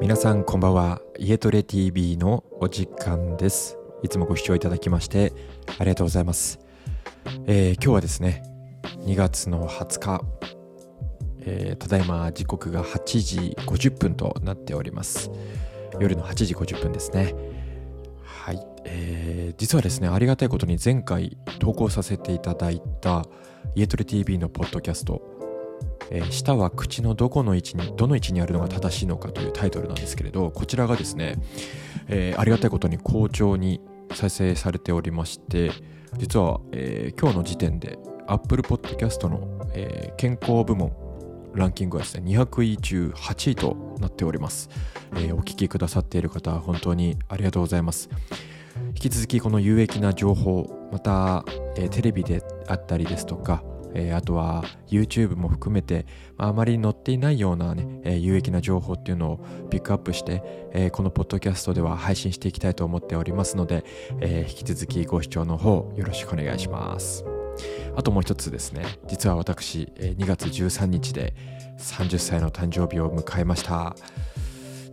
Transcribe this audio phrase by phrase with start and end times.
[0.00, 1.00] 皆さんこんばんは。
[1.18, 3.76] 家トレ TV のお時間です。
[4.04, 5.32] いつもご視聴いただきまして
[5.80, 6.60] ありがとうございます、
[7.46, 8.44] えー、今日はですね
[9.00, 10.24] 2月の20日、
[11.40, 15.28] えー、ただいま時刻が8時50分となっております。
[15.98, 17.34] 夜の8時50分ですね。
[18.22, 23.24] はい、えー、実はですねありがたいことに前回投稿させていただいた
[23.74, 25.31] 家トレ TV のポッドキャスト
[26.10, 31.36] えー、舌は口のどこの位置にどの位置にあるのが正しいのかというタイトルなんですけれどこちらがですね、
[32.08, 33.80] えー、ありがたいことに好調に
[34.14, 35.70] 再生されておりまして
[36.18, 40.92] 実は、えー、今日の時点で Apple Podcast の、え、健康部門
[41.54, 44.68] ランキングはですね200位中8位となっております、
[45.16, 48.08] え、お聞きくださっている方本当にありがとうございます。
[48.88, 51.44] 引き続きこの有益な情報また、
[51.76, 53.62] え、テレビであったりですとか
[53.94, 56.06] えー、あとは YouTube も含めて、
[56.36, 63.84] まあ、あまり載っていないようなね、えー、有益な情報っていうのをピックアップして、えー、このポッドキャストでは配信していきたいと思っておりますので、
[64.20, 67.24] え引き続きご視聴の方よろしくお願いします。
[67.96, 68.84] あともう一つですね。
[69.06, 71.34] 実は私2月13日で
[71.78, 73.94] 30歳の誕生日を迎えました。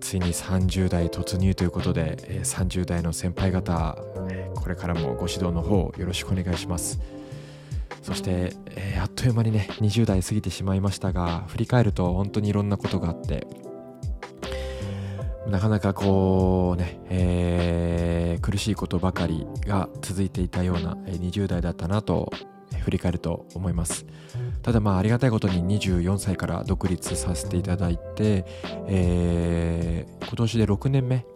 [0.00, 3.98] ついに30代突入ということで30代の先輩方
[4.54, 7.17] これからもご指導の方よろしくお願いします。
[8.08, 13.46] そして、えー、あっという間にね20代過ぎてしまいましたが振り返ると本当にいろんなことがあって
[15.46, 22.32] なかなかこうね、えー、苦しいことばかりが続いていたような20代だったなと
[22.80, 24.06] 振り返ると思います。
[24.62, 28.46] ただまあありがたいことに24歳から独立させていただいて、
[28.86, 31.26] えー、今年で6年目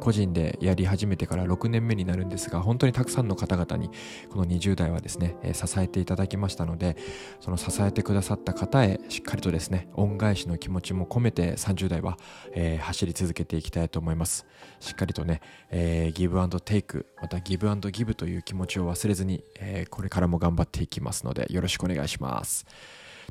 [0.00, 3.90] 個人でやり始めてから6年目になるんですが本当にたくさんの方々に
[4.30, 6.96] この20代はですね、え支えていただきましたので
[7.40, 12.18] その支えてくださった方へしっかりとですね恩返しの気持ちも込めて30代は、
[12.52, 14.46] えー、走り続けていきたいと思います。
[14.80, 22.66] しっかりとね、えー、ギブアンドテイクまたギブアンドギブという気持ちを忘れずに、えー、これからも頑張っていきますのでよろしくお願いします。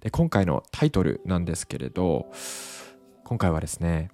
[0.02, 2.32] で今回のタイトルなんですけれど
[3.26, 4.12] 今回はですね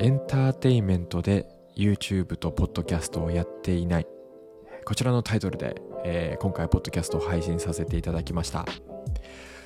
[0.00, 4.06] エンターテインメントで YouTube とポッドキャストをやっていない。
[4.84, 8.64] こちらのタイトルで、えー、今回ポッドキャストを配信させていただきました。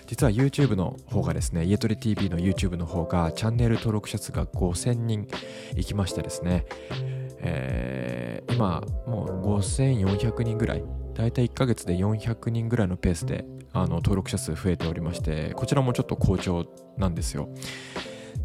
[0.07, 5.29] 実は YouTube の方がですね家トレ TV の YouTube の方がチャンネル登録者数が5000人
[5.77, 6.65] いきましてですね、
[7.41, 13.45] えー、今もう5400人ぐらいだいたい1ヶ月で400人ぐらいのペースで
[13.75, 16.67] 登録者数増えておりましてこちらもちょっと好調
[16.97, 17.51] なんですよ。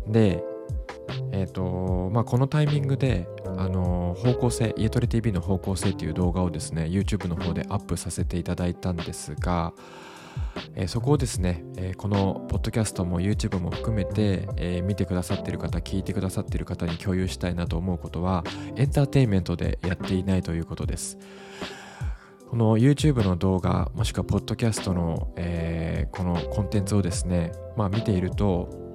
[0.05, 0.43] で
[1.31, 9.73] えーとまあ、このタイミングで、あの方向性家トレ TV の方向性っていう動画をですね YouTube の方でアップさせていただいたんですが、
[10.75, 18.43] えー、そこをですね、えー、このポッドキャストも YouTube も含めて、えー、見てくださってる方聞いてくださってる方に共有したいなと思うことは
[18.75, 21.17] エンターテインメントでやっていないということです。
[22.49, 28.86] この YouTube の動画もしくはポッドキャストの、えこのコンテンツをですね、まあ、見ていると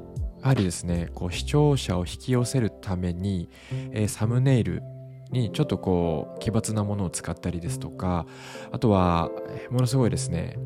[0.42, 3.48] やはりですねこう視聴者を引き寄せるために、
[3.92, 4.82] えー、サムネイル
[5.30, 8.26] にちょっとこう奇抜なものを使ったりですとか
[8.70, 9.30] あとは
[9.70, 10.58] ものすごいですね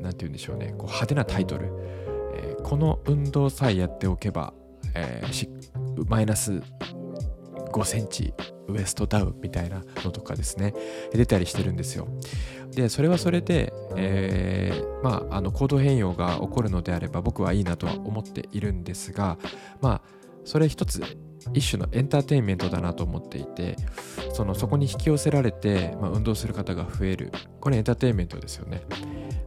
[0.00, 1.68] 何て言うんでしょうねこう派手なタイトル、
[2.34, 4.52] えー、この運動さえやっておけば、
[4.94, 5.48] えー、
[6.08, 6.60] マイナス
[7.72, 8.34] 5センチ
[8.70, 10.74] ウエストダウンみたいなのとかですね
[11.12, 12.08] 出たりしてるんですよ。
[12.72, 19.38] でそれはそれで、えー、まああの行動変容が起こるのであれば僕はいいなとは思っているんですが
[19.80, 20.02] まあ
[20.44, 21.02] それ一つ
[21.52, 23.76] 一種のエンターテインメントだなと思っていて
[24.40, 27.30] そのそこに引き寄せられて、まあ、運動する方が増える
[27.60, 28.80] これエンターテインメントですよね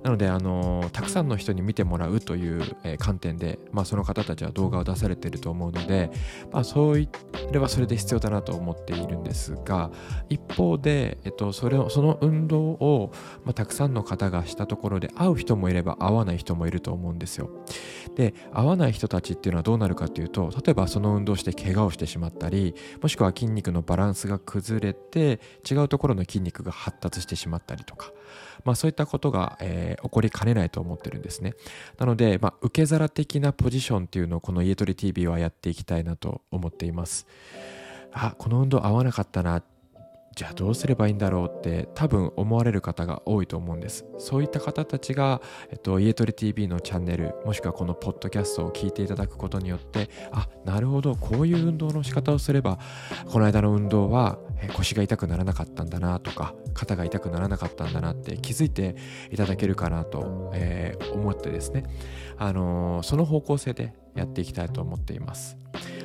[0.03, 6.11] なので、あのたくさんの人に見てもらうという、え、観点で、まあ、その方たちは動画を出されてると思うので、
[6.51, 9.91] まあ、それはそれで必要だなと思っているんですが
[10.29, 13.11] 一方で、えっと、それをその運動を、
[13.45, 17.49] まあ、たくさんの方がしたところで会う人もいれば会わない人もいると思うんですよ。
[18.15, 25.39] で会わない人たちっていうのはどうなるかというと例えばその運動して怪我をしてしまったりもしくは筋肉のバランスが崩れて
[25.69, 28.11] 違うところの筋肉が発達してしまったりとか
[28.63, 31.53] まあ、そういったことが、えー、起こりかねないと思ってるんですね。
[31.97, 37.27] なので、まあ、受け皿的なポジションっていうのをこの家取り TV はやっていきたいなと思っています。
[38.13, 39.63] あ、この運動合わなかったな。
[40.35, 44.05] じゃあどうすればいいんだろうって多分思われる方が多いと思うんです。
[44.17, 52.79] そういった方たちが、えっと、家トレ TV のチャンネルもしくはこのポッドキャストを聞いていただくことによってあなるほどこういう運動の仕方をすれば
[53.27, 54.39] この間の運動は
[54.73, 58.95] 腰が痛くならなかったんだなとか肩が痛くならなかったんだなって気づいて
[59.31, 61.83] いただけるかなと、えー、思ってですね、
[62.37, 65.57] あのー、その方向性でやっていきたいと思っています。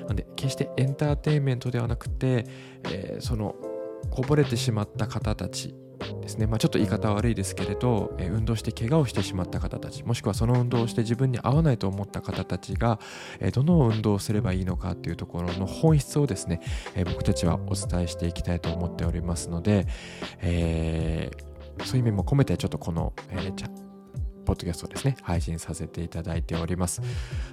[0.06, 2.46] なんで決してエンターテインメントではなくて、
[2.84, 3.54] えー、その
[4.10, 5.74] こぼれてしまった方たち
[6.20, 13.00] ですね、まあ、ちょっと言い方悪いですけれど、え運動して怪我をしてしまった方たちもしくはその運動をして自分に合わないと思った方たちが、
[13.40, 16.60] えどの運動をすればいいのかっていうところの本質をですね、
[16.94, 19.86] え僕たちはお伝えしていきたいと思っておりますので、
[20.40, 23.87] えー、そういう意味も込めてちょっとこの、えー、
[24.48, 27.02] ポッドキャストですね、配信させていただいております。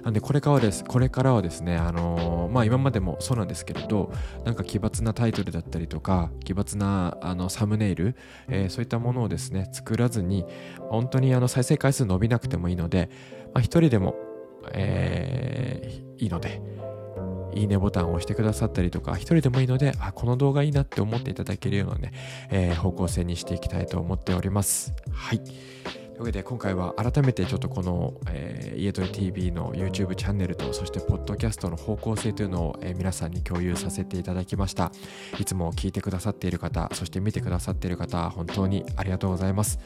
[0.02, 4.10] なんで、これからはです、これからはですね、あのー、まあ今までもそうなんですけれど、
[4.46, 8.16] なんか奇抜なタイトルだったりとか、奇抜なあのサムネイル、
[8.48, 10.46] えー、そういったものをですね、作らずに、
[10.88, 13.10] 本当にあの再生回数伸びなくてもいいので、
[13.52, 14.14] まあ一人でも、
[14.72, 16.62] えー、いいので、
[17.54, 22.12] いいねボタンを押してくださったりとか、一人でもいいので、あ、この動画いいなって思っていただけるようなね、
[22.50, 24.94] えー、方向性にしていきたいと思っております。
[25.12, 25.42] はい。
[26.16, 34.92] というわけで今回は改めてちょっとこの、えー、家鳥 TV の YouTube チャンネルとそしてポッドキャストの方向性というのを、えー、皆さんに共有させていただきました。
[35.38, 39.78] いつも聞いてくださっている方そして見てくださっている方本当にありがとうございます。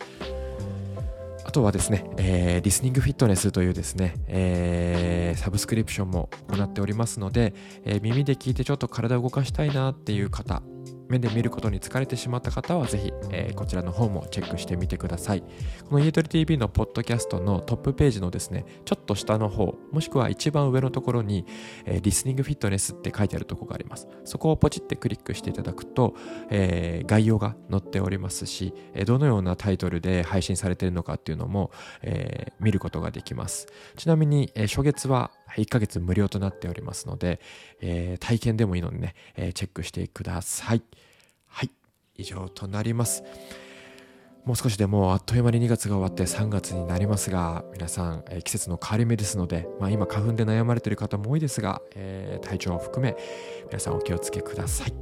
[1.44, 7.54] あとはですね、えー、リスニングフィットネスというですね、えー、サブスクリプションも行っておりますので、
[7.84, 10.62] えー、耳で聞いてちょっと体を動かしたいなっていう方
[11.10, 15.42] 目で見ることに疲れてしまった方はぜひ、えー、こちらの方もチェックしてみてください。
[15.88, 21.44] この家トリ TV のポッドキャストのトップページのですね、ちょっと下の方、もしくは一番上のところに、
[21.84, 24.08] えー、リスニングフィットネスって書いてあるとこがあります。
[24.24, 26.14] そこをポチってクリックしていただくと、
[26.50, 31.70] えー、概要が載っておりますし、えどのようなタイトルで配信されているのかっていうのも、
[32.02, 33.66] え見ることができます。
[33.96, 37.40] ちなみに、え初月は1ヶ月無料となっておりますので、
[37.80, 40.82] えー、体験でもいいのでね、えー、チェックしてください。
[41.46, 41.70] はい、
[42.16, 43.22] 以上となります。
[44.44, 53.16] もう少しでもうあっという間に2月が終わって3月になりますが、皆さん、えー、季節の変わり目ですので、まあ、今花粉で悩まれている方も多いですが、えー、体調を含め
[53.66, 54.94] 皆さんお気をつけください。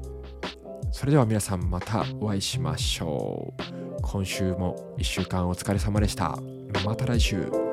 [0.93, 4.03] それでは皆さんまたお会いしましょう。
[4.03, 6.39] 今週も1週間お疲れ様でした。
[6.85, 7.68] また来週。